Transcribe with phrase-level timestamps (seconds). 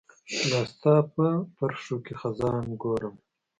[0.49, 1.25] لاستا په
[1.55, 3.15] پرښوکې خزان ګورم